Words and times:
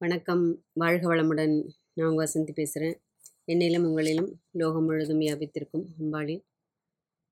வணக்கம். 0.00 0.64
வாழ்க 0.72 1.14
வளமுடன். 1.14 1.66
நான் 1.92 2.08
உங்கள் 2.08 2.26
வசந்தி 2.26 2.52
பேசுகிறேன் 2.52 3.00
என்னிலும் 3.46 3.86
உங்களிலும் 3.86 4.32
லோகம் 4.50 4.84
முழுதும் 4.84 5.20
வியாபித்திருக்கும் 5.20 5.84
அம்பாளின் 6.00 6.42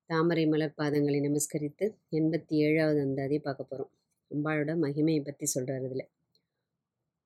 தாமரை 0.05 0.47
மலர் 0.47 0.73
பாதங்களை 0.77 1.19
நமஸ்கரித்து 1.21 1.85
எண்பத்தி 2.11 2.47
ஏழாவது 2.47 3.05
அந்தாதியை 3.05 3.39
பார்க்க 3.39 3.63
போகிறோம் 3.63 3.91
அம்பாளோட 4.31 4.75
மகிமையை 4.85 5.23
பற்றி 5.23 5.45
சொல்கிறார் 5.45 5.81
இதில். 5.81 6.09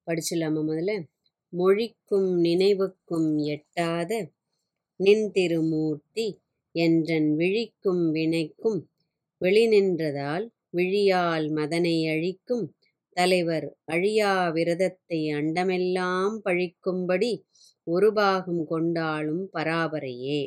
படிச்சிடலாமா 0.08 0.62
முதல்ல? 0.68 1.08
மொழிக்கும் 1.50 2.40
நினைவுக்கும் 2.40 3.38
எட்டாத 3.38 4.32
நின் 4.96 5.32
திருமூர்த்தி 5.32 6.40
என்றன் 6.72 7.36
விழிக்கும் 7.36 8.12
வினைக்கும் 8.12 8.80
வெளி 9.38 9.68
நின்றதால் 9.68 10.50
விழியால் 10.70 11.50
மதனை 11.50 12.10
அழிக்கும் 12.10 12.76
தலைவர் 13.18 13.68
அழியா 13.94 14.32
விரதத்தை 14.56 15.20
அண்டமெல்லாம் 15.40 16.36
பழிக்கும்படி 16.46 17.32
ஒரு 17.88 18.10
பாகம் 18.14 18.64
கொண்டாலும் 18.66 19.44
பராபரையே 19.54 20.42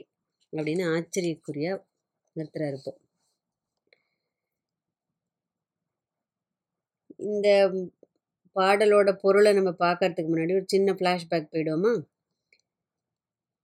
அப்படின்னு 0.52 0.84
ஆச்சரியக்குரிய 0.94 1.68
நிறுத்துறாரு 2.36 2.78
இப்போ 2.80 2.92
இந்த 7.26 7.48
பாடலோட 8.56 9.10
பொருளை 9.22 9.50
நம்ம 9.52 9.70
பார்க்கறதுக்கு 9.80 10.30
முன்னாடி 10.30 10.54
ஒரு 10.58 10.66
சின்ன 10.68 10.92
ஃப்ளாஷ்பேக் 10.92 11.52
போயிடுவோமா? 11.52 11.92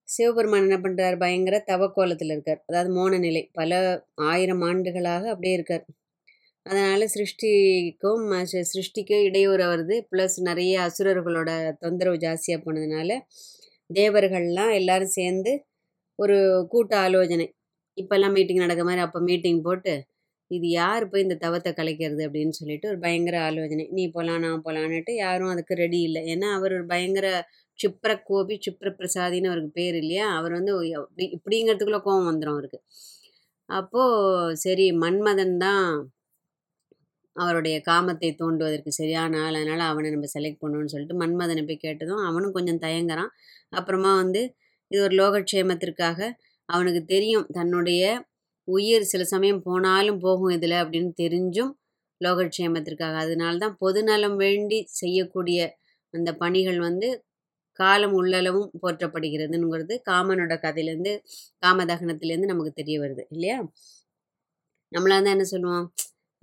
சிவபெருமான் 0.08 0.64
என்ன 0.64 0.77
பண்ணுறார் 0.80 1.16
பயங்கர 1.16 1.56
தவக்கோலத்தில் 1.66 2.32
இருக்கார். 2.34 2.60
அதாவது 2.69 2.91
மோன 2.96 3.19
நிலை 3.19 3.42
பல 3.52 3.72
ஆயிரம் 4.27 4.62
ஆண்டுகளாக 4.69 5.24
அப்படியே 5.32 5.55
இருக்கார். 5.58 5.84
அதனால் 6.66 7.05
சிருஷ்டிக்கும் 7.14 8.24
சிருஷ்டிக்கும் 8.73 9.24
இடையூறு 9.28 9.64
வருது. 9.73 9.96
ப்ளஸ் 10.10 10.37
நிறைய 10.48 10.74
அசுரர்களோட 10.88 11.50
தொந்தரவு 11.83 12.19
ஜாஸ்தியாக 12.27 12.60
போனதுனால 12.66 13.10
தேவர்கள்லாம் 13.91 14.72
எல்லாரும் 14.81 15.16
சேர்ந்து 15.19 15.53
ஒரு 16.19 16.36
கூட்ட 16.72 16.92
ஆலோசனை 17.06 17.47
இப்போல்லாம் 17.98 18.34
மீட்டிங் 18.36 18.64
நடக்க 18.64 18.83
மாதிரி 18.88 19.03
அப்போ 19.06 19.20
மீட்டிங் 19.28 19.61
போட்டு 19.69 19.94
இது 20.50 20.66
யார் 20.81 21.05
போய் 21.11 21.25
இந்த 21.27 21.36
தவத்தை 21.44 21.70
கலைக்கிறது 21.78 22.22
அப்படின்னு 22.28 22.55
சொல்லிட்டு 22.61 22.86
ஒரு 22.92 22.98
பயங்கர 23.05 23.36
ஆலோசனை 23.48 23.84
நீ 23.98 24.05
போகலாம் 24.16 24.42
நான் 24.44 24.62
போகலான்னுட்டு 24.66 25.12
யாரும் 25.16 25.53
அதுக்கு 25.55 25.75
ரெடி 25.83 26.00
இல்லை. 26.08 26.22
ஏன்னா 26.33 26.48
அவர் 26.58 26.72
ஒரு 26.78 26.86
பயங்கர 26.92 27.27
சுப்ர 27.78 28.11
கோபி 28.31 28.55
சுப்ர 28.66 28.88
பிரசாதின்னு 28.98 29.50
அவருக்கு 29.50 29.72
பேர் 29.81 29.97
இல்லையா? 30.03 30.27
அவர் 30.38 30.53
வந்து 30.58 30.72
இப்படி 31.36 31.56
கோபம் 32.06 32.28
வந்துடும் 32.31 32.55
அவருக்கு. 32.56 32.81
அப்போது 33.70 34.56
சரி 34.64 34.86
மன்மதன் 35.05 35.56
தான் 35.66 35.86
அவருடைய 37.42 37.77
காமத்தை 37.88 38.30
தூண்டுவதற்கு 38.41 38.91
சரியான 39.00 39.33
ஆள். 39.44 39.56
அதனால் 39.60 39.84
அவனை 39.91 40.08
நம்ம 40.14 40.28
செலக்ட் 40.36 40.62
பண்ணணும்னு 40.62 40.92
சொல்லிட்டு 40.94 41.20
மன்மதனை 41.22 41.62
போய் 41.69 41.84
கேட்டதும் 41.86 42.22
அவனும் 42.28 42.56
கொஞ்சம் 42.58 42.82
தயங்குறான். 42.86 43.30
அப்புறமா 43.72 44.12
வந்து 44.22 44.42
இது 44.91 45.00
ஒரு 45.06 45.14
லோகக்ஷேமத்திற்காக 45.22 46.19
அவனுக்கு 46.69 47.02
தெரியும் 47.14 47.47
தன்னுடைய 47.58 48.02
உயிர் 48.69 49.10
சில 49.12 49.22
சமயம் 49.34 49.62
போனாலும் 49.69 50.20
போகும் 50.24 50.52
இதில் 50.56 50.77
அப்படின்னு 50.82 51.12
தெரிஞ்சும் 51.22 51.72
லோகக்ஷேமத்திற்காக. 52.20 53.14
அதனால 53.24 53.54
தான் 53.64 53.77
பொதுநலம் 53.84 54.36
வேண்டி 54.44 54.78
செய்யக்கூடிய 55.00 55.60
அந்த 56.14 56.30
பணிகள் 56.42 56.78
வந்து 56.88 57.08
காலம் 57.80 58.14
உள்ளளவும் 58.20 58.70
போற்றப்படுகிறதுங்கிறது 58.82 59.94
காமனோட 60.10 60.54
கதையிலேருந்து 60.64 61.12
காமதகனத்திலேருந்து 61.64 62.52
நமக்கு 62.52 62.72
தெரிய 62.80 62.97
வருது 63.04 63.22
இல்லையா? 63.34 63.58
நம்மளாக 64.92 65.20
தான் 65.25 65.36
என்ன 65.36 65.47
சொல்லுவோம்? 65.54 65.86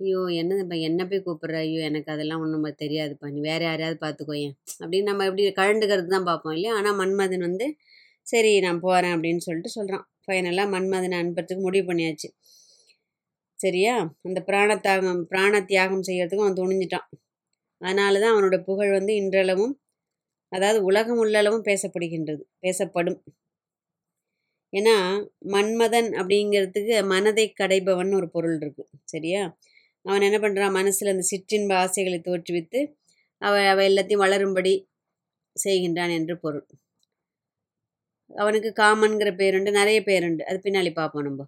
ஐயோ! 0.00 0.20
என்னதுப்பா 0.40 0.76
என்ன 0.86 1.00
போய் 1.06 1.22
கூப்பிட்ற? 1.22 1.56
ஐயோ! 1.62 1.80
எனக்கு 1.88 2.10
அதெல்லாம் 2.14 2.42
ஒன்றும் 2.44 2.64
தெரியாதுப்பா. 2.80 3.26
நீ 3.34 3.40
வேறு 3.46 3.64
யாரையாவது 3.66 3.98
பார்த்துக்கோயேன் 4.02 4.54
அப்படின்னு 4.80 5.08
நம்ம 5.10 5.26
எப்படி 5.28 5.44
கழண்டுக்கிறது 5.58 6.14
தான் 6.14 6.28
பார்ப்போம் 6.30 6.54
இல்லையா? 6.56 6.74
ஆனால் 6.78 6.98
மன்மதன் 7.00 7.46
வந்து 7.48 7.68
சரி 8.26 8.52
நான் 8.60 8.82
போகிறேன் 8.84 9.14
அப்படின்னு 9.16 9.46
சொல்லிட்டு 9.46 9.76
சொல்கிறான் 9.76 10.06
ஃபைனலாக 10.24 10.72
மன்மதனை 10.74 11.16
அனுப்புறதுக்கு 11.20 11.66
முடிவு 11.66 11.86
பண்ணியாச்சு. 11.90 12.28
சரியா? 13.58 13.92
அந்த 14.26 14.38
பிராணத்தியாகம் 14.46 15.20
பிராண 15.30 15.60
தியாகம் 15.64 16.04
செய்யறதுக்கும் 16.08 16.46
அவன் 16.46 16.58
துணிஞ்சிட்டான். 16.58 17.06
அதனால 17.80 18.20
தான் 18.22 18.34
அவனோட 18.34 18.58
புகழ் 18.68 18.96
வந்து 18.96 19.14
இன்றளவும் 19.20 19.74
அதாவது 20.52 20.80
உலகம் 20.88 21.22
உள்ளளவும் 21.24 21.66
பேசப்படுகின்றது 21.68 22.44
பேசப்படும். 22.64 23.20
ஏன்னா 24.72 24.94
மன்மதன் 25.52 26.08
அப்படிங்கிறதுக்கு 26.18 26.96
மனதை 27.10 27.46
கடைபவன் 27.54 28.10
ஒரு 28.18 28.28
பொருள் 28.34 28.56
இருக்குது 28.58 28.90
சரியா? 29.12 29.42
அவன் 30.08 30.26
என்ன 30.28 30.38
பண்ணுறான் 30.38 30.76
மனசில் 30.78 31.12
அந்த 31.12 31.24
சிற்றின்ப 31.30 31.72
ஆசைகளை 31.84 32.18
தோற்றுவித்து 32.20 32.80
அவள் 33.42 33.66
அவள் 33.66 33.88
எல்லாத்தையும் 33.90 34.24
வளரும்படி 34.24 34.72
செய்கின்றான் 35.56 36.12
என்று 36.18 36.34
பொருள். 36.38 36.66
அவனுக்கு 38.30 38.70
காமன்கிற 38.82 39.30
பேருண்டு 39.32 39.70
நிறைய 39.70 39.98
பேருண்டு. 40.06 40.42
அது 40.42 40.58
பின்னாடி 40.64 40.90
பார்ப்போம் 40.92 41.26
நம்ம. 41.28 41.42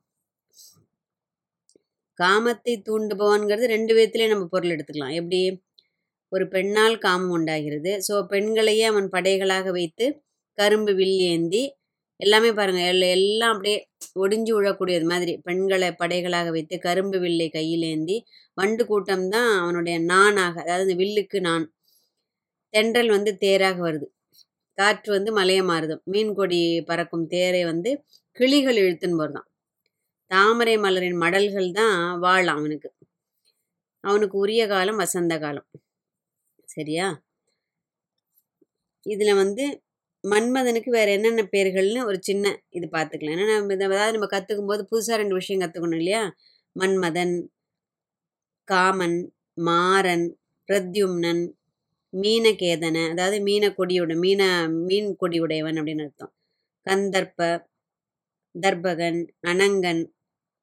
காமத்தை 2.19 2.75
தூண்டுபவன்கிறது 2.89 3.67
ரெண்டு 3.67 3.93
விதத்திலே 3.97 4.27
நம்ம 4.29 4.47
பொருள் 4.47 4.73
எடுத்துக்கலாம். 4.75 5.17
எப்படி? 5.21 5.41
ஒரு 6.33 6.45
பெண்ணால் 6.49 6.97
காமம் 6.99 7.35
உண்டாகிறது. 7.37 7.93
ஸோ 8.09 8.15
பெண்களையே 8.27 8.85
அவன் 8.85 9.09
படைகளாக 9.13 9.71
வைத்து 9.71 10.07
கரும்பு 10.59 10.93
வில் 10.95 11.19
ஏந்தி 11.33 11.63
எல்லாமே 12.21 12.53
பாருங்க. 12.53 12.81
எல்ல- 12.81 13.11
எல்லாம் 13.11 13.51
அப்படியே 13.51 13.89
ஒடிஞ்சு 14.21 14.53
விழக்கூடியது 14.55 15.05
மாதிரி. 15.05 15.37
பெண்களை 15.39 15.89
படைகளாக 15.93 16.51
வைத்து 16.51 16.79
கரும்பு 16.79 17.19
வில்லை 17.19 17.49
கையில் 17.49 17.83
ஏந்தி 17.83 18.17
வண்டு 18.55 18.87
கூட்டம் 18.87 19.29
தான் 19.29 19.61
அவனுடைய 19.61 20.01
நானாக 20.01 20.61
அதாவது 20.61 20.97
இந்த 20.97 21.05
வில்லுக்கு 21.05 21.41
நான். 21.41 21.65
தென்றல் 22.71 23.09
வந்து 23.09 23.37
தேராக 23.37 23.77
வருது. 23.91 24.07
காற்று 24.73 25.13
வந்து 25.13 25.33
மலையை 25.33 25.65
மாறுதம் 25.65 26.03
மீன் 26.05 26.35
கொடி 26.35 26.83
பறக்கும் 26.83 27.27
தேரை 27.27 27.65
வந்து 27.65 28.05
கிளிகள் 28.33 28.77
இழுத்துன்னு 28.77 29.21
வருதான் 29.23 29.49
தாமரை 30.27 30.77
மலரின் 30.77 31.17
மடல்கள் 31.17 31.71
தான் 31.73 32.19
வாழாம் 32.19 32.59
அவனுக்கு. 32.59 32.93
அவனுக்கு 34.05 34.39
உரிய 34.39 34.67
காலம் 34.67 34.97
வசந்த 34.97 35.39
காலம். 35.39 35.67
சரியா? 36.65 37.23
இதில் 39.07 39.35
வந்து 39.35 39.83
மன்மதனுக்கு 40.25 40.91
வேற 40.91 41.09
என்னென்ன 41.11 41.43
பேர்கள்னு 41.53 42.01
ஒரு 42.05 42.19
சின்ன 42.21 42.45
இது 42.69 42.87
பார்த்துக்கலாம் 42.93 43.35
ஏன்னா 43.37 43.47
நம்ம 43.51 43.77
அதாவது 43.89 44.15
நம்ம 44.17 44.29
கற்றுக்கும் 44.33 44.71
போது 44.71 44.83
புதுசாக 44.91 45.21
ரெண்டு 45.21 45.39
விஷயம் 45.39 45.63
கற்றுக்கணும் 45.63 46.01
இல்லையா? 46.01 46.23
மன்மதன் 46.77 47.35
காமன் 48.69 49.17
மாறன் 49.61 50.27
பிரத்யும்னன் 50.69 51.43
மீனகேதனை 52.13 53.03
அதாவது 53.13 53.37
மீன 53.43 53.65
கொடியோட 53.79 54.13
மீன 54.17 54.43
மீன் 54.89 55.11
கொடியுடையவன் 55.21 55.79
அப்படின்னு 55.81 56.07
அர்த்தம். 56.07 56.33
கந்தர்ப்ப 56.87 57.41
தர்பகன் 58.55 59.21
அனங்கன் 59.51 60.03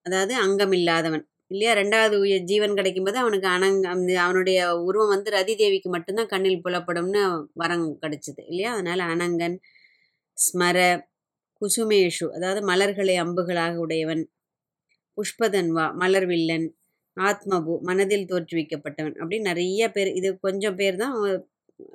அதாவது 0.06 0.34
அங்கமில்லாதவன். 0.46 1.26
இல்லையா? 1.52 1.72
ரெண்டாவது 1.80 2.16
உயிர் 2.24 2.48
ஜீவன் 2.50 2.78
கிடைக்கும்போது 2.80 3.18
அவனுக்கு 3.24 3.48
அனங் 3.48 3.78
அவனுடைய 4.26 4.60
உருவம் 4.88 5.14
வந்து 5.16 5.30
ரதி 5.38 5.54
தேவிக்கு 5.62 5.90
மட்டும்தான் 5.90 6.32
கண்ணில் 6.34 6.64
புலப்படும்னு 6.66 7.22
வரம் 7.62 7.86
கிடைச்சிது 8.04 8.42
இல்லையா? 8.52 8.72
அதனால 8.76 9.00
அனங்கன் 9.14 9.58
ஸ்மர 10.38 10.78
குசுமேஷு 11.62 12.26
அதாவது 12.38 12.62
மலர்களை 12.72 13.16
அம்புகளாக 13.24 13.76
உடையவன் 13.86 14.24
புஷ்பதன்வா 15.18 15.86
மலர்வில்லன் 16.02 16.68
ஆத்மபு 17.18 17.74
மனதில் 17.90 18.30
தோற்றுவிக்கப்பட்டவன் 18.32 19.16
அப்படி 19.22 19.38
நிறைய 19.50 19.84
பேர் 19.96 20.10
இது 20.20 20.30
கொஞ்சம் 20.48 20.78
பேர் 20.82 20.98
தான் 21.04 21.16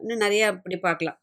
இன்னும் 0.01 0.23
நிறையா 0.25 0.47
அப்படி 0.53 0.77
பார்க்கலாம். 0.89 1.19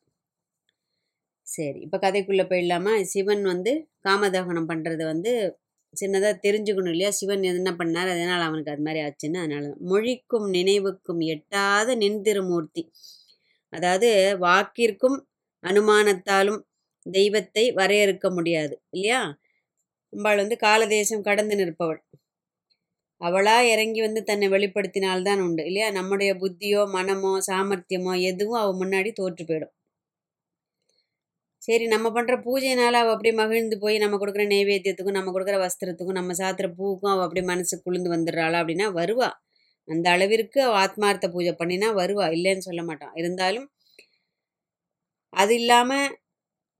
சரி 1.48 1.80
இப்போ 1.86 1.98
கதைக்குள்ளே 2.06 2.46
போயிடலாமா? 2.52 2.94
சிவன் 3.14 3.44
வந்து 3.52 3.72
காமதகனம் 4.08 4.70
பண்ணுறது 4.72 5.04
வந்து 5.12 5.32
சின்னதாக 5.94 6.36
தெரிஞ்சுக்கணும் 6.46 6.94
இல்லையா? 6.94 7.12
சிவன் 7.12 7.46
என்ன 7.52 7.72
பண்ணார்? 7.80 8.10
அதனால் 8.14 8.46
அவனுக்கு 8.48 8.74
அது 8.74 8.86
மாதிரி 8.88 9.02
ஆச்சுன்னு 9.06 9.42
அதனால 9.42 9.64
தான். 9.68 9.82
மொழிக்கும் 9.92 10.48
நினைவுக்கும் 10.56 11.22
எட்டாத 11.34 11.96
நின் 11.96 12.22
திருமூர்த்தி 12.24 12.84
அதாவது 13.74 14.10
வாக்கிற்கும் 14.42 15.18
அனுமானத்தாலும் 15.64 16.60
தெய்வத்தை 17.06 17.66
வரையறுக்க 17.74 18.28
முடியாது 18.32 18.76
இல்லையா? 18.96 19.22
அம்பாள் 20.14 20.42
வந்து 20.44 20.58
காலதேசம் 20.60 21.28
கடந்து 21.30 21.56
நிற்பவள். 21.56 22.02
அவளா 23.22 23.56
இறங்கி 23.66 24.02
வந்து 24.02 24.22
தன்னை 24.24 24.48
வெளிப்படுத்தினால்தான் 24.50 25.44
உண்டு 25.46 25.64
இல்லையா? 25.66 25.90
நம்முடைய 25.92 26.32
புத்தியோ 26.42 26.82
மனமோ 26.94 27.34
சாமர்த்தியமோ 27.48 28.14
எதுவும் 28.24 28.62
அவள் 28.62 28.80
முன்னாடி 28.82 29.12
தோற்று 29.14 29.44
போயிடும். 29.46 29.74
சரி 31.62 31.86
நம்ம 31.88 32.08
பண்ணுற 32.16 32.36
பூஜைனால 32.46 33.00
அவள் 33.02 33.14
அப்படியே 33.14 33.34
மகிழ்ந்து 33.34 33.76
போய் 33.80 33.98
நம்ம 33.98 34.18
கொடுக்குற 34.18 34.44
நைவேத்தியத்துக்கும் 34.54 35.18
நம்ம 35.18 35.32
கொடுக்குற 35.36 35.58
வஸ்திரத்துக்கும் 35.66 36.20
நம்ம 36.20 36.36
சாத்துற 36.42 36.68
பூவுக்கும் 36.78 37.12
அவள் 37.14 37.26
அப்படியே 37.26 37.46
மனசு 37.46 37.76
குளிர்ந்து 37.84 38.14
வந்துடுறாளா 38.16 38.60
அப்படின்னா 38.62 38.88
வருவா. 39.00 39.30
அந்த 39.88 40.08
அளவிற்கு 40.10 40.60
அவள் 40.62 40.80
ஆத்மார்த்த 40.84 41.28
பூஜை 41.36 41.54
பண்ணினா 41.62 41.90
வருவா. 42.02 42.26
இல்லைன்னு 42.38 42.68
சொல்ல 42.70 42.82
மாட்டான். 42.84 43.14
இருந்தாலும் 43.16 43.68
அது 45.34 45.54
இல்லாமல் 45.56 46.08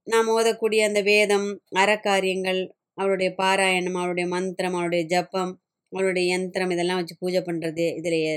நாம் 0.06 0.30
ஓதக்கூடிய 0.36 0.80
அந்த 0.88 1.00
வேதம் 1.02 1.48
அறக்காரியங்கள் 1.76 2.60
அவளுடைய 2.94 3.30
பாராயணம் 3.42 3.98
அவளுடைய 4.00 4.26
மந்திரம் 4.28 4.74
அவளுடைய 4.74 5.02
ஜப்பம் 5.12 5.52
அவளுடைய 5.92 6.24
யந்திரம் 6.32 6.72
இதெல்லாம் 6.74 7.00
வச்சு 7.00 7.16
பூஜை 7.18 7.40
பண்ணுறது 7.40 7.84
இதிலேயே 8.00 8.34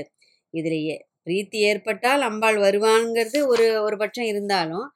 இதிலேயே. 0.54 0.96
பிரீத்தி 1.26 1.58
ஏற்பட்டால் 1.68 2.22
அம்பாள் 2.22 2.58
வருவாங்கிறது 2.58 3.38
ஒரு 3.46 3.66
ஒரு 3.82 3.96
பட்சம் 3.96 4.28
இருந்தாலும் 4.32 4.86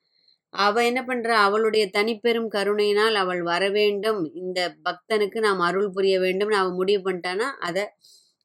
அவ 0.54 0.82
என்ன 0.84 1.00
பண்றா? 1.04 1.34
அவளுடைய 1.46 1.84
தனிப்பெரும் 1.94 2.48
கருணையினால் 2.48 3.16
அவள் 3.16 3.42
வர 3.44 3.62
வேண்டும். 3.70 4.20
இந்த 4.40 4.58
பக்தனுக்கு 4.86 5.38
நாம் 5.40 5.60
அருள் 5.68 5.90
புரிய 5.92 6.14
வேண்டும்னு 6.20 6.60
அவள் 6.60 6.78
முடிவு 6.80 7.02
பண்ணிட்டானா 7.04 7.48
அதை 7.68 7.84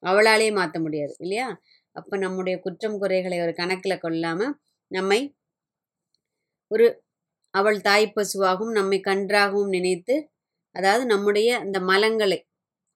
அவளாலேயே 0.02 0.52
மாற்ற 0.52 0.76
முடியாது 0.80 1.14
இல்லையா? 1.20 1.48
அப்போ 1.96 2.14
நம்முடைய 2.18 2.56
குற்றம் 2.64 2.98
குறைகளை 2.98 3.38
ஒரு 3.44 3.52
கணக்கில் 3.60 4.02
கொள்ளாம 4.04 4.40
நம்மை 4.90 5.20
ஒரு 6.70 6.86
அவள் 7.54 7.78
தாய் 7.82 8.06
பசுவாகவும் 8.16 8.76
நம்மை 8.78 8.98
கன்றாகவும் 9.02 9.72
நினைத்து 9.76 10.14
அதாவது 10.74 11.04
நம்முடைய 11.06 11.48
அந்த 11.60 11.78
மலங்களை 11.90 12.38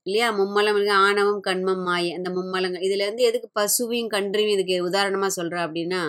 இல்லையா? 0.07 0.29
மும்மலம் 0.41 0.81
ஆணவம் 1.03 1.41
கண்மம் 1.41 1.85
மாயை 1.89 2.11
அந்த 2.19 2.29
மும்மலங்கள். 2.31 2.85
இதுல 2.89 3.05
இருந்து 3.07 3.25
எதுக்கு 3.25 3.49
பசுவையும் 3.61 4.13
கன்றையும் 4.17 4.55
இதுக்கு 4.57 4.77
உதாரணமா 4.91 5.29
சொல்றா 5.39 5.61
அப்படின்னா 5.67 6.03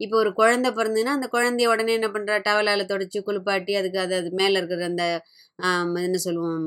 இப்போ 0.00 0.16
ஒரு 0.16 0.30
குழந்தை 0.32 0.68
பிறந்ததுன்னா 0.70 1.12
அந்த 1.16 1.28
குழந்தைய 1.28 1.72
உடனே 1.72 1.92
என்ன 1.98 2.08
பண்ணுறா 2.08 2.36
டவலால் 2.46 2.90
தொடச்சி 2.92 3.18
குளிப்பாட்டி 3.20 3.72
அதுக்கு 3.80 3.98
அது 3.98 4.14
அது 4.20 4.30
மேலே 4.40 4.54
இருக்கிற 4.60 4.86
அந்த 4.90 5.04
என்ன 6.06 6.20
சொல்லுவோம் 6.26 6.66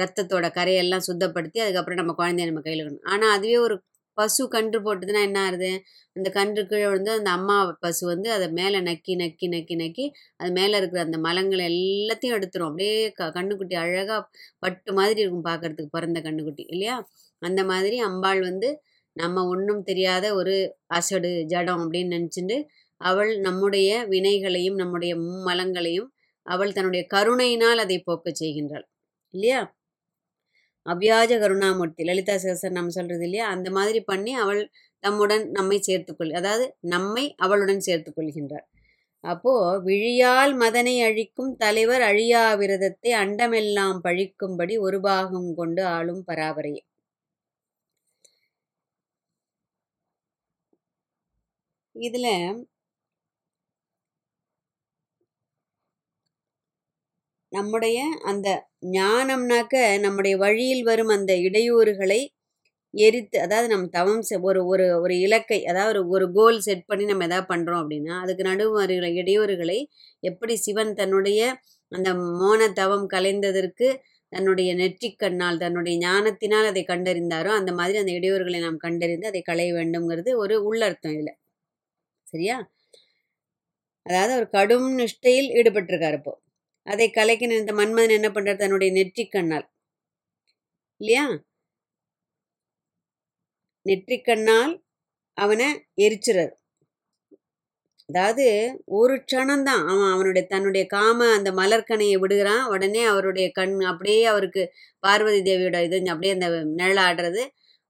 ரத்தத்தோட 0.00 0.46
கரையெல்லாம் 0.58 1.06
சுத்தப்படுத்தி 1.08 1.58
அதுக்கப்புறம் 1.64 2.00
நம்ம 2.00 2.14
குழந்தைய 2.20 2.48
நம்ம 2.50 2.62
கையில் 2.66 2.82
இருக்கணும் 2.82 3.08
ஆனால் 3.14 3.34
அதுவே 3.36 3.56
ஒரு 3.66 3.76
பசு 4.18 4.42
கன்று 4.54 4.78
போட்டதுன்னா 4.84 5.22
என்ன 5.28 5.38
ஆகுது 5.46 5.70
அந்த 6.16 6.28
கன்று 6.36 6.62
கீழே 6.70 6.86
வந்து 6.94 7.10
அந்த 7.16 7.30
அம்மா 7.38 7.56
பசு 7.84 8.02
வந்து 8.12 8.28
அதை 8.36 8.46
மேலே 8.58 8.78
நக்கி 8.88 9.14
நக்கி 9.22 9.46
நக்கி 9.54 9.74
நக்கி 9.82 10.04
அது 10.40 10.50
மேலே 10.58 10.74
இருக்கிற 10.80 11.00
அந்த 11.06 11.18
மலங்களை 11.26 11.64
எல்லாத்தையும் 11.72 12.36
எடுத்துரும். 12.38 12.70
அப்படியே 12.70 12.94
க 13.18 13.28
கண்ணுக்குட்டி 13.36 13.76
அழகாக 13.82 14.20
பட்டு 14.64 14.92
மாதிரி 15.00 15.20
இருக்கும் 15.22 15.46
பார்க்கறதுக்கு 15.50 15.94
பிறந்த 15.96 16.20
கண்ணுக்குட்டி 16.26 16.64
இல்லையா? 16.74 16.96
அந்த 17.42 17.60
மாதிரி 17.72 17.96
அம்பாள் 18.08 18.40
வந்து 18.48 18.68
நம்ம 19.16 19.44
ஒன்றும் 19.46 19.82
தெரியாத 19.82 20.26
ஒரு 20.34 20.54
அசடு 20.98 21.30
ஜடம் 21.46 21.82
அப்படின்னு 21.84 22.14
நினச்சிட்டு 22.16 22.56
அவள் 23.00 23.32
நம்முடைய 23.38 23.90
வினைகளையும் 24.08 24.74
நம்முடைய 24.74 25.12
மும்மலங்களையும் 25.24 26.08
அவள் 26.46 26.72
தன்னுடைய 26.72 27.02
கருணையினால் 27.06 27.82
அதை 27.84 27.96
போக்கச் 28.00 28.40
செய்கின்றாள். 28.42 28.86
இல்லையா? 29.34 29.60
அவ்யாஜ 30.86 31.32
கருணாமூர்த்தி 31.42 32.02
லலிதா 32.04 32.34
சேசர் 32.44 32.76
நம்ம 32.78 32.88
சொல்றது 32.88 33.24
இல்லையா? 33.24 33.46
அந்த 33.48 33.68
மாதிரி 33.70 34.00
பண்ணி 34.04 34.32
அவள் 34.34 34.62
தம்முடன் 35.04 35.44
நம்மை 35.50 35.78
சேர்த்துக்கொள் 35.88 36.32
அதாவது 36.32 36.64
நம்மை 36.94 37.24
அவளுடன் 37.36 37.82
சேர்த்துக்கொள்கின்றாள் 37.88 38.66
அப்போ 39.24 39.52
விழியால் 39.80 40.52
மதனை 40.54 40.94
அழிக்கும் 41.02 41.52
தலைவர் 41.56 42.02
அழியா 42.02 42.42
விரதத்தை 42.54 43.12
அண்டமெல்லாம் 43.22 43.98
பழிக்கும்படி 44.04 44.74
ஒரு 44.78 44.98
பாகம் 45.00 45.48
கொண்டு 45.54 45.82
ஆளும் 45.94 46.22
பராபரையே. 46.28 46.82
இதில் 51.96 52.30
நம்முடைய 57.52 57.98
அந்த 58.30 58.48
ஞானம்னாக்க 58.94 59.74
நம்முடைய 60.02 60.34
வழியில் 60.40 60.82
வரும் 60.84 61.12
அந்த 61.14 61.32
இடையூறுகளை 61.44 62.20
எரித்து 62.94 63.36
அதாவது 63.40 63.68
நம்ம 63.68 63.88
தவம் 63.94 64.22
செ- 64.22 64.40
ஒரு 64.42 64.60
ஒரு 64.66 64.84
ஒரு 65.00 65.14
இலக்கை 65.24 65.58
அதாவது 65.70 65.90
ஒரு 65.94 66.16
ஒரு 66.16 66.26
கோல் 66.32 66.58
செட் 66.60 66.84
பண்ணி 66.86 67.04
நம்ம 67.04 67.26
எதாவது 67.26 67.50
பண்ணுறோம் 67.50 67.80
அப்படின்னா 67.82 68.14
அதுக்கு 68.22 68.44
நடுவு 68.48 68.72
வருகிற 68.76 69.08
இடையூறுகளை 69.18 69.78
எப்படி 70.22 70.54
சிவன் 70.62 70.92
தன்னுடைய 70.94 71.40
அந்த 71.92 72.10
மோன 72.34 72.60
தவம் 72.74 73.06
கலைந்ததற்கு 73.12 73.88
தன்னுடைய 74.32 74.70
நெற்றிக்கண்ணால் 74.74 75.60
தன்னுடைய 75.60 75.96
ஞானத்தினால் 76.02 76.70
அதை 76.70 76.82
கண்டறிந்தாரோ 76.84 77.50
அந்த 77.58 77.72
மாதிரி 77.74 77.98
அந்த 77.98 78.12
இடையூறுகளை 78.12 78.60
நாம் 78.62 78.84
கண்டறிந்து 78.84 79.26
அதை 79.26 79.42
களைய 79.42 79.72
வேண்டும்ங்கிறது 79.74 80.30
ஒரு 80.36 80.56
உள்ளர்த்தம் 80.68 81.18
இல்லை 81.18 81.34
சரியா? 82.26 82.56
அதாவது 84.06 84.32
அவர் 84.32 84.48
கடும் 84.50 84.98
நிஷ்டையில் 84.98 85.48
ஈடுபட்டிருக்காரு 85.58 86.12
இப்போ. 86.12 86.34
அதை 86.86 87.10
கலைக்க 87.10 87.46
இந்த 87.60 87.72
மன்மதன் 87.72 88.16
என்ன 88.18 88.28
பண்ணுறார் 88.28 88.56
தன்னுடைய 88.56 88.90
நெற்றிக்கண்ணால். 88.92 89.66
இல்லையா? 91.00 91.24
நெற்றிக்கண்ணால் 93.86 94.74
அவனை 95.36 95.66
எரிச்சுறார். 95.96 96.52
அதாவது 98.08 98.44
ஒரு 98.98 99.14
க்ஷணம்தான். 99.24 99.82
அவன் 99.92 100.12
அவனுடைய 100.12 100.46
தன்னுடைய 100.46 100.86
காம 100.86 101.28
அந்த 101.32 101.50
மலர்கனையை 101.52 102.18
விடுகிறான். 102.18 102.64
உடனே 102.66 103.04
அவருடைய 103.04 103.46
கண் 103.50 103.80
அப்படியே 103.82 104.24
அவருக்கு 104.24 104.62
பார்வதி 105.02 105.40
தேவியோட 105.42 105.78
இது 105.84 105.98
அப்படியே 106.10 106.32
அந்த 106.32 106.48
நிழலாடுறது 106.80 107.42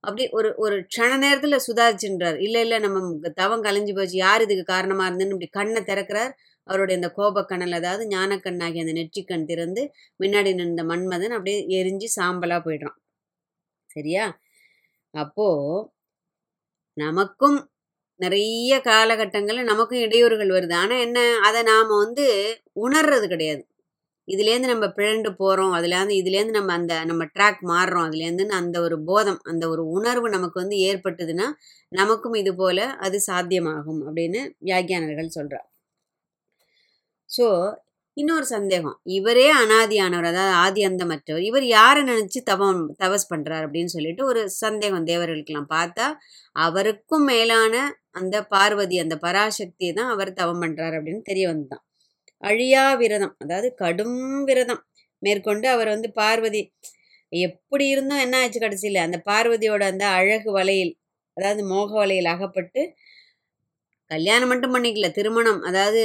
அப்படி 0.07 0.25
ஒரு 0.31 0.49
ஒரு 0.57 0.77
க்ஷண 0.87 1.11
நேரத்தில் 1.19 1.65
சுதாரிச்சுன்றார். 1.67 2.37
இல்லை 2.41 2.61
இல்லை 2.61 2.79
நம்ம 2.79 3.31
தவம் 3.35 3.65
கலைஞ்சு 3.65 3.93
போச்சு. 3.95 4.17
யார் 4.19 4.43
இதுக்கு 4.43 4.65
காரணமாக 4.65 5.09
இருந்துன்னு 5.11 5.37
இப்படி 5.37 5.51
கண்ணை 5.51 5.83
திறக்கிறார். 5.83 6.33
அவருடைய 6.67 6.95
இந்த 7.01 7.11
கோபக்கண்ணல் 7.19 7.73
அதாவது 7.73 8.05
ஞானக்கண்ணாகி 8.09 8.79
அந்த 8.85 8.95
நெற்றிக்கண் 8.99 9.45
திறந்து 9.45 9.83
முன்னாடி 10.21 10.53
நின்ற 10.55 10.85
மன்மதன் 10.85 11.37
அப்படியே 11.39 11.59
எரிஞ்சு 11.79 12.09
சாம்பலாக 12.19 12.61
போயிடுறான். 12.67 12.99
சரியா? 13.91 14.25
அப்போது 15.15 15.89
நமக்கும் 16.97 17.59
நிறைய 18.21 18.73
காலகட்டங்களில் 18.85 19.71
நமக்கும் 19.71 20.03
இடையூறுகள் 20.03 20.53
வருது. 20.57 20.75
ஆனால் 20.75 20.99
என்ன 20.99 21.19
அதை 21.49 21.61
நாம் 21.63 21.91
வந்து 21.97 22.27
உணர்றது 22.81 23.27
கிடையாது. 23.29 23.63
இதுலேருந்து 24.29 24.67
நம்ம 24.67 24.87
பிழண்டு 24.97 25.31
போகிறோம் 25.37 25.73
அதுலேருந்து 25.73 26.15
இதுலேருந்து 26.17 26.51
நம்ம 26.51 26.73
அந்த 26.73 27.05
நம்ம 27.05 27.25
ட்ராக் 27.35 27.61
மாறுறோம் 27.63 28.07
அதுலேருந்து 28.09 28.47
அந்த 28.47 28.81
ஒரு 28.81 29.03
போதம் 29.05 29.41
அந்த 29.43 29.69
ஒரு 29.69 29.85
உணர்வு 29.89 30.29
நமக்கு 30.29 30.61
வந்து 30.61 30.79
ஏற்பட்டதுன்னா 30.89 31.49
நமக்கும் 31.93 32.35
இது 32.35 32.55
போல் 32.55 32.85
அது 32.99 33.21
சாத்தியமாகும் 33.27 34.03
அப்படின்னு 34.07 34.43
வியாக்கியானர்கள் 34.59 35.29
சொல்கிறார் 35.29 35.69
ஸோ 37.31 37.47
இன்னொரு 38.17 38.47
சந்தேகம். 38.47 39.01
இவரே 39.05 39.51
அனாதியானவர் 39.53 40.25
அதாவது 40.25 40.55
ஆதி 40.57 40.83
அந்தமற்றவர் 40.87 41.43
இவர் 41.43 41.65
யாரை 41.65 42.03
நினச்சி 42.05 42.41
தவம் 42.43 42.81
தவஸ் 43.05 43.31
பண்ணுறார் 43.35 43.65
அப்படின்னு 43.67 43.85
சொல்லிட்டு 43.85 44.25
ஒரு 44.25 44.43
சந்தேகம் 44.51 45.05
தேவர்களுக்கெல்லாம் 45.05 45.73
பார்த்தா 45.75 46.07
அவருக்கும் 46.57 47.25
மேலான 47.25 47.75
அந்த 48.11 48.37
பார்வதி 48.45 48.99
அந்த 48.99 49.17
பராசக்தியை 49.23 49.93
தான் 49.93 50.09
அவர் 50.09 50.33
தவம் 50.33 50.63
பண்ணுறார் 50.63 50.97
அப்படின்னு 50.99 51.23
தெரிய 51.23 51.49
வந்துதான். 51.49 51.86
அழியா 52.43 52.85
விரதம் 53.01 53.35
அதாவது 53.43 53.69
கடும் 53.75 54.19
விரதம் 54.49 54.83
மேற்கொண்டு 55.23 55.67
அவர் 55.69 55.89
வந்து 55.89 56.09
பார்வதி 56.13 56.63
எப்படி 57.33 57.85
இருந்தும் 57.89 58.23
என்ன 58.25 58.37
ஆச்சு 58.43 58.59
கடைசியில்? 58.61 58.99
அந்த 59.07 59.19
பார்வதியோட 59.27 59.83
அந்த 59.93 60.05
அழகு 60.19 60.51
வலையில் 60.53 60.93
அதாவது 61.37 61.63
மோக 61.67 61.91
வலையில் 62.01 62.33
அகப்பட்டு 62.35 62.83
கல்யாணம் 64.11 64.51
மட்டும் 64.53 64.75
பண்ணிக்கல 64.75 65.09
திருமணம் 65.13 65.61
அதாவது 65.63 66.01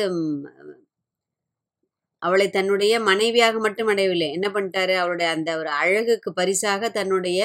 அவளை 2.22 2.48
தன்னுடைய 2.50 2.94
மனைவியாக 3.02 3.56
மட்டும் 3.60 3.90
அடையவில்லை. 3.92 4.28
என்ன 4.32 4.48
பண்ணிட்டாரு? 4.50 4.96
அவளுடைய 4.96 5.28
அந்த 5.32 5.50
ஒரு 5.58 5.70
அழகுக்கு 5.82 6.30
பரிசாக 6.34 6.90
தன்னுடைய 6.90 7.40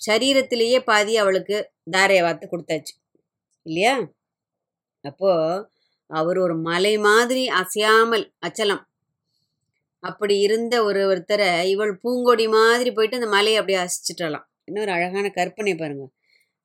சரீரத்திலேயே 0.00 0.78
பாதி 0.84 1.14
அவளுக்கு 1.16 1.56
தாரையை 1.90 2.22
வார்த்து 2.24 2.46
கொடுத்தாச்சு. 2.46 2.94
இல்லையா? 3.66 3.94
அப்போ 5.04 5.30
அவர் 6.10 6.38
ஒரு 6.38 6.54
மலை 6.68 6.94
மாதிரி 6.98 7.42
அசையாமல் 7.60 8.24
அச்சலம். 8.46 8.82
அப்படி 10.02 10.34
இருந்த 10.40 10.74
ஒரு 10.84 11.00
ஒருத்தரை 11.10 11.50
இவள் 11.72 11.92
பூங்கொடி 12.02 12.46
மாதிரி 12.48 12.90
போயிட்டு 12.92 13.18
அந்த 13.20 13.30
மலையை 13.36 13.58
அப்படியே 13.60 13.80
அசிச்சிட்டலாம். 13.84 14.46
இன்னொரு 14.64 14.90
அழகான 14.96 15.26
கற்பனை 15.30 15.74
பாருங்க. 15.74 16.06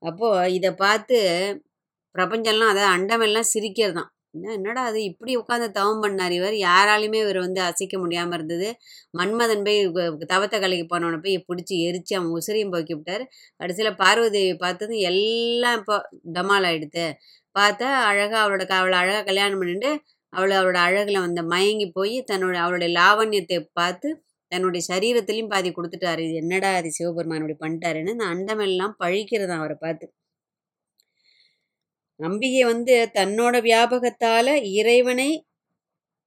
அப்போது 0.03 0.53
இதை 0.53 0.71
பார்த்து 0.83 1.17
பிரபஞ்சம்லாம் 2.15 2.71
அதாவது 2.73 2.89
அண்டமெல்லாம் 2.97 3.51
சிரிக்கிறது 3.53 3.95
தான் 3.99 4.09
என்ன 4.35 4.53
என்னடா 4.57 4.81
அது 4.89 4.99
இப்படி 5.09 5.31
உட்காந்து 5.41 5.67
தவம் 5.77 6.01
பண்ணார் 6.03 6.33
இவர். 6.37 6.55
யாராலையுமே 6.65 7.19
இவர் 7.25 7.39
வந்து 7.43 7.61
அசைக்க 7.67 7.95
முடியாமல் 7.99 8.35
இருந்தது. 8.37 8.69
மன்மதன் 9.19 9.63
போய் 9.67 9.79
தவத்தை 10.33 10.57
கலைக்கு 10.59 10.85
போனவனை 10.93 11.19
போய் 11.25 11.37
பிடிச்சி 11.49 11.75
எரிச்சு 11.87 12.13
அவன் 12.19 12.33
உசிரியும் 12.39 12.73
போக்கி 12.75 12.95
விட்டார். 12.97 13.23
கடைசியில் 13.59 13.99
பார்வதியை 14.03 14.55
பார்த்தது 14.65 14.95
எல்லாம் 15.11 15.79
இப்போ 15.81 15.97
டமால் 16.37 16.67
ஆகிடுது 16.71 17.05
பார்த்தா 17.55 17.89
அழகாக 18.09 18.41
அவளோட 18.43 18.63
அவளை 18.79 18.97
அழகாக 19.03 19.23
கல்யாணம் 19.29 19.61
பண்ணிட்டு 19.61 19.91
அவளை 20.33 20.53
அவளோட 20.57 20.79
அழகில் 20.87 21.23
வந்து 21.25 21.41
மயங்கி 21.53 21.87
போய் 21.97 22.15
தன்னோட 22.31 22.55
அவளுடைய 22.63 22.89
லாவண்யத்தை 22.99 23.59
பார்த்து 23.79 24.09
தன்னுடைய 24.51 24.81
சரீரத்திலையும் 24.89 25.51
பாதி 25.53 25.69
கொடுத்துட்டாரு. 25.71 26.21
இது 26.27 26.35
என்னடா 26.43 26.69
அது 26.79 26.89
சிவபெருமான் 26.97 27.41
இப்படி 27.41 27.57
பண்ணிட்டாருன்னு 27.63 28.15
இந்த 28.15 28.27
அண்டமெல்லாம் 28.33 28.95
பழிக்கிறதான் 29.03 29.61
அவரை 29.63 29.77
பார்த்து. 29.85 30.05
அம்பிகை 32.19 32.63
வந்து 32.63 32.95
தன்னோட 33.17 33.55
வியாபகத்தால 33.61 34.47
இறைவனை 34.79 35.29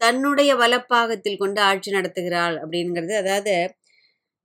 தன்னுடைய 0.00 0.50
வலப்பாகத்தில் 0.57 1.40
கொண்டு 1.42 1.61
ஆட்சி 1.61 1.90
நடத்துகிறாள் 1.90 2.57
அப்படிங்கிறது. 2.62 3.14
அதாவது 3.14 3.54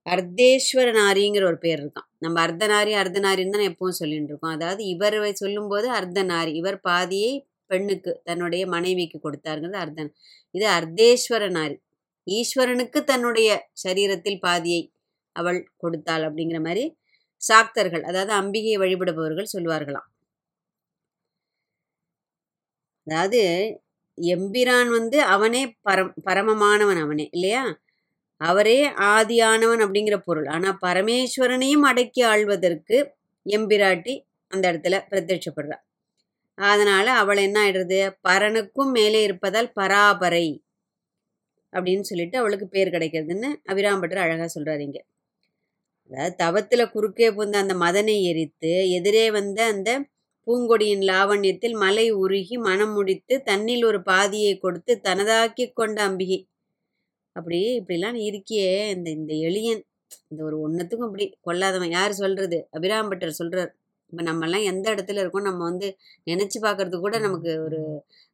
அர்த்தேஸ்வர 0.06 0.88
நாரிங்கிற 0.92 1.44
ஒரு 1.46 1.58
பேர் 1.58 1.80
இருக்கான். 1.82 2.08
நம்ம 2.20 2.38
அர்த்தநாரி 2.48 2.94
அர்த்தநாரின்னு 3.02 3.56
தான் 3.58 3.70
எப்பவும் 3.72 4.00
சொல்லிட்டு 4.02 4.32
இருக்கோம். 4.34 4.56
அதாவது 4.58 4.82
இவர் 4.86 5.18
சொல்லும்போது 5.44 5.88
அர்த்தநாரி 5.92 6.54
இவர் 6.62 6.80
பாதியை 6.82 7.34
பெண்ணுக்கு 7.68 8.12
தன்னுடைய 8.24 8.64
மனைவிக்கு 8.68 9.18
கொடுத்தாருங்கிறது 9.20 9.84
அர்த்தன் 9.84 10.12
இது 10.56 10.66
அர்த்தேஸ்வர 10.70 11.44
நாரி. 11.50 11.78
ஈஸ்வரனுக்கு 12.28 13.00
தன்னுடைய 13.04 13.50
சரீரத்தில் 13.84 14.40
பாதியை 14.40 14.82
அவள் 15.36 15.60
கொடுத்தாள் 15.78 16.26
அப்படிங்கிற 16.28 16.60
மாதிரி 16.60 16.84
சாக்தர்கள் 17.42 18.04
அதாவது 18.04 18.34
அம்பிகையை 18.42 18.78
வழிபடுபவர்கள் 18.84 19.54
சொல்வார்களாம். 19.54 20.08
அதாவது 23.08 23.42
எம்பிரான் 24.18 24.90
வந்து 24.90 25.18
அவனே 25.28 25.62
பரம் 25.88 26.14
பரமமானவன் 26.26 27.02
அவனே 27.02 27.26
இல்லையா? 27.32 27.64
அவரே 28.42 28.80
ஆதியானவன் 29.14 29.84
அப்படிங்கிற 29.86 30.18
பொருள். 30.20 30.48
ஆனால் 30.48 30.80
பரமேஸ்வரனையும் 30.86 31.88
அடக்கி 31.92 32.22
ஆள்வதற்கு 32.24 32.98
எம்பிராட்டி 33.46 34.16
அந்த 34.52 34.66
இடத்துல 34.72 34.98
பிரத்யட்சப்படுறாள் 35.12 35.84
அதனால் 36.58 37.12
அவள் 37.22 37.40
என்ன 37.40 37.58
ஆயிடுறது? 37.64 38.00
பரனுக்கும் 38.28 38.92
மேலே 38.92 39.22
இருப்பதால் 39.24 39.72
பராபரை 39.80 40.48
அப்படின்னு 41.74 42.06
சொல்லிட்டு 42.10 42.38
அவளுக்கு 42.38 42.68
பேர் 42.68 42.90
கிடைக்கிறதுன்னு 42.90 43.50
அபிராம்பட்டர் 43.72 44.24
அழகாக 44.26 44.50
சொல்றாரு 44.56 44.80
இங்க. 44.80 45.00
அதாவது 46.12 46.36
தவத்தில் 46.36 46.92
குறுக்கே 46.92 47.28
புந்த 47.32 47.58
அந்த 47.58 47.76
மதனை 47.76 48.16
எரித்து 48.24 48.74
எதிரே 48.98 49.26
வந்த 49.32 49.60
அந்த 49.66 49.90
பூங்கொடியின் 50.48 51.04
லாவண்யத்தில் 51.10 51.76
மலை 51.78 52.06
உருகி 52.14 52.58
மனம் 52.60 52.94
முடித்து 52.94 53.36
தன்னில் 53.44 53.84
ஒரு 53.84 54.00
பாதியை 54.04 54.54
கொடுத்து 54.58 54.94
தனதாக்கி 55.04 55.66
கொண்ட 55.74 55.98
அம்பிகை. 56.04 56.40
அப்படி 57.36 57.60
இப்படிலாம் 57.80 58.18
இருக்கியே 58.28 58.72
இந்த 58.90 59.10
இந்த 59.10 59.34
எளியன். 59.48 59.82
இந்த 60.30 60.42
ஒரு 60.44 60.58
ஒன்றுத்துக்கும் 60.66 61.10
அப்படி 61.10 61.26
கொல்லாதவன் 61.48 61.90
யார் 61.90 62.14
சொல்றது? 62.14 62.58
அபிராம்பட்டர் 62.78 63.40
சொல்றார். 63.42 63.72
இப்போ 64.14 64.24
நம்மெல்லாம் 64.32 64.64
எந்த 64.64 64.86
இடத்துல 64.96 65.22
இருக்கோம்? 65.22 65.44
நம்ம 65.44 65.64
வந்து 65.64 65.88
நினைச்சு 66.32 66.58
பார்க்கறது 66.62 66.98
கூட 67.00 67.16
நமக்கு 67.20 67.52
ஒரு 67.66 67.80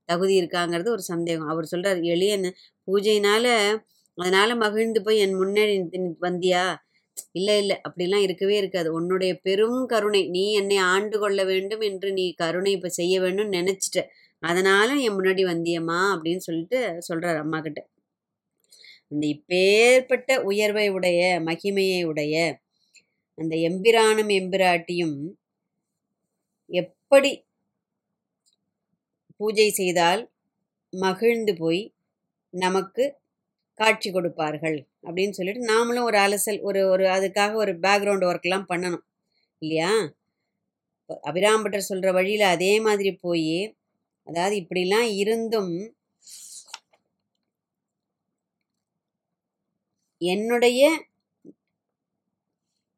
தகுதி 0.10 0.36
இருக்காங்கிறது 0.42 0.90
ஒரு 0.90 1.04
சந்தேகம். 1.04 1.48
அவர் 1.48 1.72
சொல்றார் 1.72 2.02
எளியன் 2.16 2.48
பூஜையினால 2.88 3.46
அதனால 4.18 4.56
மகிழ்ந்து 4.56 5.00
போய் 5.02 5.18
என் 5.18 5.36
முன்னாடி 5.42 5.76
வந்தியா? 6.22 6.64
இல்லை 7.32 7.58
இல்லை. 7.58 7.78
அப்படிலாம் 7.88 8.22
இருக்கவே 8.22 8.58
இருக்காது. 8.58 8.90
உன்னுடைய 8.94 9.32
பெரும் 9.40 9.86
கருணை. 9.86 10.30
நீ 10.30 10.54
என்னை 10.54 10.78
ஆண்டு 10.78 11.20
கொள்ள 11.20 11.44
வேண்டும் 11.44 11.82
என்று 11.82 12.14
நீ 12.14 12.26
கருணை 12.34 12.72
இப்போ 12.72 12.90
செய்ய 12.90 13.22
வேணும்னு 13.22 13.58
நினைச்சிட்ட. 13.60 14.02
அதனால 14.44 14.90
என் 15.06 15.18
முன்னாடி 15.18 15.44
வந்தியம்மா 15.46 16.00
அப்படின்னு 16.14 16.46
சொல்லிட்டு 16.48 16.80
சொல்கிறார் 17.00 17.38
அம்மா 17.38 17.60
கிட்ட. 17.60 17.82
அந்த 19.12 19.24
இப்பேற்பட்ட 19.28 20.32
உயர்வை 20.44 20.88
உடைய 20.90 21.22
மகிமையை 21.46 22.02
உடைய 22.04 22.36
அந்த 23.38 23.56
எம்பிரானும் 23.70 24.32
எம்பிராட்டியும் 24.40 25.18
எப்படி 26.72 27.32
பூஜை 29.40 29.70
செய்தால் 29.70 30.22
மகிழ்ந்து 30.94 31.54
போய் 31.58 31.82
நமக்கு 32.54 33.04
காட்சி 33.80 34.10
கொடுப்பார்கள் 34.12 34.78
அப்படின்னு 35.08 35.38
சொல்லிட்டு 35.38 35.62
நாமளும் 35.72 36.08
ஒரு 36.10 36.18
அலசல் 36.18 36.60
ஒரு 36.62 36.82
ஒரு 36.90 37.06
அதுக்காக 37.16 37.54
ஒரு 37.56 37.74
பேக்ரவுண்ட் 37.86 38.28
ஒர்க்லாம் 38.30 38.70
பண்ணணும். 38.72 39.04
இல்லையா? 39.62 39.92
அபிராம்பட்டர் 41.28 41.90
சொல்கிற 41.90 42.10
வழியில் 42.12 42.46
அதே 42.48 42.74
மாதிரி 42.80 43.12
போய் 43.18 43.56
அதாவது 44.28 44.56
இப்படிலாம் 44.64 45.10
இருந்தும் 45.22 45.74
என்னுடைய 50.22 50.82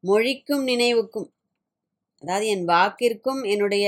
மொழிக்கும் 0.03 0.63
நினைவுக்கும் 0.63 1.29
அதாவது 2.23 2.45
என் 2.47 2.65
வாக்கிற்கும் 2.67 3.41
என்னுடைய 3.45 3.85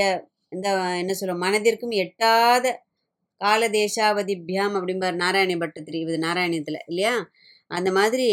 இந்த 0.48 0.68
என்ன 1.00 1.12
சொல்ல 1.12 1.34
மனதிற்கும் 1.44 1.94
எட்டாத 2.02 2.66
காலதேசாவதிபியாம் 3.40 4.74
அப்படிம்பார். 4.78 5.16
நாராயண 5.16 5.56
பட்டத்திரி 5.58 5.98
இது 6.00 6.16
நாராயணத்தில் 6.18 6.84
இல்லையா? 6.86 7.14
அந்த 7.70 7.90
மாதிரி 7.92 8.28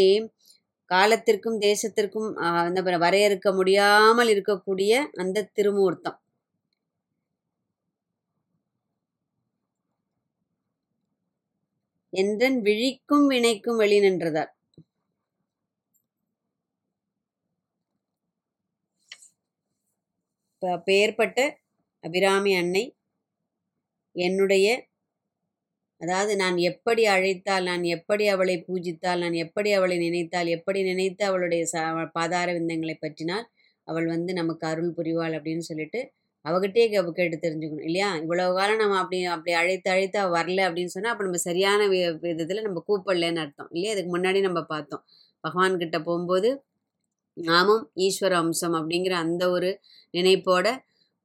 காலத்திற்கும் 0.92 1.58
தேசத்திற்கும் 1.62 2.30
ஆஹ், 2.46 2.66
அந்த 2.68 2.80
வரையறுக்க 3.04 3.50
முடியாமல் 3.54 4.32
இருக்கக்கூடிய 4.34 4.92
அந்த 5.18 5.48
திருமூர்த்தம். 5.58 6.18
என்றன் 12.14 12.58
விழிக்கும் 12.62 13.26
வினைக்கும் 13.30 13.78
வெளி 13.78 14.00
நின்றதார் 14.00 14.52
பெயர்பட்ட 20.62 20.76
அப்பேற்பட்ட 20.78 21.40
அபிராமி 22.04 22.52
அன்னை 22.56 22.84
என்னுடைய 24.16 24.68
அதாவது 26.02 26.36
நான் 26.36 26.58
எப்படி 26.70 27.04
அழைத்தால் 27.06 27.64
நான் 27.64 27.84
எப்படி 27.96 28.28
அவளை 28.28 28.56
பூஜித்தால் 28.68 29.20
நான் 29.20 29.38
எப்படி 29.44 29.70
அவளை 29.72 29.98
நினைத்தால் 29.98 30.48
எப்படி 30.48 30.84
நினைத்து 30.84 31.26
அவளுடைய 31.26 31.64
ச 31.66 31.76
பாதார 32.12 32.48
விந்தங்களை 32.54 32.96
பற்றினால் 33.00 33.46
அவள் 33.88 34.08
வந்து 34.08 34.34
நமக்கு 34.34 34.68
அருள் 34.68 34.96
புரிவாள் 34.98 35.36
அப்படின்னு 35.38 35.66
சொல்லிட்டு 35.66 36.00
அவகிட்டே 36.46 36.84
கே- 36.92 37.12
கேட்டு 37.12 37.38
தெரிஞ்சுக்கணும் 37.38 37.84
இல்லையா? 37.84 38.16
இவ்வளவு 38.16 38.56
காலம் 38.56 38.78
நம்ம 38.78 38.98
அப்படி 38.98 39.24
அப்படி 39.28 39.52
அழைத்து 39.54 39.90
அழைத்து 39.92 40.20
அவள் 40.20 40.36
வரல 40.38 40.60
அப்படின்னு 40.68 40.94
சொன்னால் 40.94 41.12
அப்போ 41.12 41.24
நம்ம 41.24 41.42
சரியான 41.44 41.80
விதத்தில் 42.24 42.64
நம்ம 42.64 42.84
கூப்பிடலன்னு 42.88 43.44
அர்த்தம் 43.44 43.70
இல்லையா? 43.72 43.94
அதுக்கு 43.94 44.12
முன்னாடி 44.18 44.42
நம்ம 44.42 44.62
பார்த்தோம். 44.66 45.04
பகவான் 45.44 45.78
கிட்ட 45.78 46.00
போகும்போது 46.02 46.50
நாமும் 47.38 47.84
ஈஸ்வர 47.98 48.34
அம்சம் 48.40 48.74
அப்படிங்கிற 48.74 49.14
அந்த 49.24 49.44
ஒரு 49.52 49.70
நினைப்போட 50.14 50.68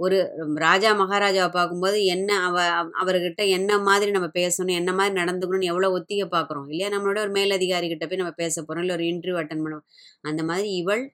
ஒரு 0.00 0.16
ராஜா 0.58 0.90
மகாராஜாவை 0.94 1.50
பார்க்கும்போது 1.50 2.04
என்ன 2.06 2.42
அவ 2.42 2.56
அவ- 2.72 2.94
அவர்கிட்ட 3.00 3.48
என்ன 3.48 3.78
மாதிரி 3.80 4.10
நம்ம 4.10 4.28
பேசணும் 4.34 4.72
என்ன 4.72 4.92
மாதிரி 4.92 5.20
நடந்துக்கணும்னு 5.20 5.62
எவ்வளோ 5.62 5.90
ஒத்திகை 5.90 6.28
பார்க்குறோம்? 6.28 6.66
இல்லையா? 6.68 6.88
நம்மளோட 6.90 7.18
ஒரு 7.18 7.30
மேலதிகாரி 7.30 7.88
கிட்ட 7.88 8.06
போய் 8.06 8.16
நம்ம 8.16 8.32
பேச 8.32 8.62
போகிறோம் 8.62 8.82
இல்லை 8.82 8.96
ஒரு 8.96 9.04
இன்டர்வியூ 9.04 9.40
அட்டன் 9.40 9.62
பண்ணுவோம் 9.62 9.86
அந்த 10.22 10.42
மாதிரி 10.42 10.68
இவள் 10.72 11.04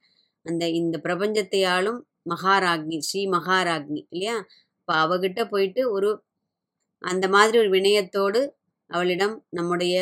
அந்த 0.46 0.68
இந்த 0.74 1.00
பிரபஞ்சத்தையாலும் 1.04 2.00
மகாராக்னி 2.30 2.98
ஸ்ரீ 2.98 3.26
மகாராக்னி 3.28 4.06
இல்லையா? 4.10 4.36
இப்போ 4.78 4.94
அவகிட்ட 5.04 5.48
போயிட்டு 5.48 5.90
ஒரு 5.90 6.10
அந்த 7.04 7.28
மாதிரி 7.28 7.58
ஒரு 7.58 7.70
வினயத்தோடு 7.70 8.40
அவளிடம் 8.90 9.46
நம்முடைய 9.50 9.94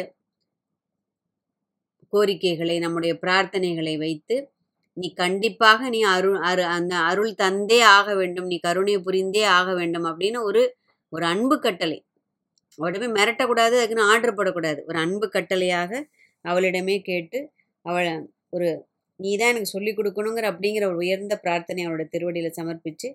கோரிக்கைகளை 2.12 2.78
நம்முடைய 2.78 3.18
பிரார்த்தனைகளை 3.22 3.98
வைத்து 3.98 4.36
நீ 4.96 5.08
கண்டிப்பாக 5.14 5.88
நீ 5.88 6.00
அருள் 6.14 6.38
அரு 6.50 6.64
அந்த 6.76 6.94
அருள் 7.10 7.32
தந்தே 7.42 7.78
ஆக 7.96 8.08
வேண்டும். 8.14 8.46
நீ 8.46 8.56
கருணை 8.58 8.94
புரிந்தே 9.06 9.44
ஆக 9.58 9.68
வேண்டும் 9.74 10.06
அப்படின்னு 10.10 10.40
ஒரு 10.48 10.62
ஒரு 11.12 11.24
அன்பு 11.26 11.56
கட்டளை. 11.58 11.98
அவளிடமே 12.78 13.08
மிரட்டக்கூடாது 13.18 13.74
அதுக்குன்னு 13.78 14.08
ஆர்டர் 14.12 14.36
போடக்கூடாது. 14.38 14.80
ஒரு 14.88 14.98
அன்பு 15.04 15.26
கட்டளையாக 15.34 15.92
அவளிடமே 16.44 16.96
கேட்டு 17.10 17.38
அவளை 17.86 18.12
ஒரு 18.56 18.68
நீ 19.20 19.30
தான் 19.36 19.50
எனக்கு 19.52 19.72
சொல்லிக் 19.74 19.98
கொடுக்கணுங்கிற 19.98 20.46
அப்படிங்கிற 20.52 20.84
ஒரு 20.90 20.98
உயர்ந்த 21.04 21.34
பிரார்த்தனை 21.44 21.82
அவளோட 21.86 22.04
திருவடியில் 22.14 22.56
சமர்ப்பித்து 22.58 23.08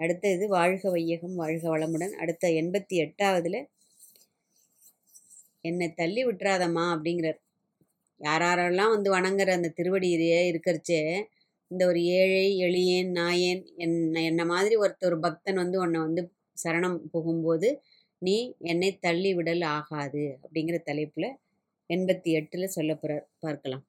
அடுத்த 0.00 0.24
இது 0.36 0.44
வாழ்க 0.48 0.90
வையகம் 0.90 1.34
வாழ்க 1.34 1.64
வளமுடன். 1.74 2.14
அடுத்த 2.22 2.44
எண்பத்தி 2.60 2.94
எட்டாவதுல 3.04 3.56
என்னை 5.64 5.88
தள்ளி 6.00 6.22
விட்டுறாதம்மா 6.26 6.84
அப்படிங்கிறார். 6.94 7.38
யாரெல்லாம் 8.22 8.90
வந்து 8.90 9.10
வணங்குற 9.10 9.50
அந்த 9.52 9.72
திருவடியிலேயே 9.76 10.40
இருக்கிறச்சே 10.52 11.00
இந்த 11.70 11.82
ஒரு 11.86 12.00
ஏழை 12.16 12.46
எளியேன் 12.58 13.10
நாயேன் 13.18 13.62
என் 13.76 13.96
என்ன 14.14 14.42
மாதிரி 14.44 14.74
ஒருத்தர் 14.76 15.16
பக்தன் 15.18 15.56
வந்து 15.56 15.78
உன்னை 15.78 16.00
வந்து 16.00 16.22
சரணம் 16.64 16.98
புகும்போது 17.14 17.68
நீ 18.18 18.36
என்னை 18.72 18.90
தள்ளி 19.00 19.30
விடல் 19.34 19.64
ஆகாது 19.76 20.24
அப்படிங்கிற 20.42 20.78
தலைப்பில் 20.82 21.28
எண்பத்தி 21.90 22.30
எட்டில் 22.32 22.74
சொல்ல 22.76 22.92
பார்க்கலாம். 23.40 23.84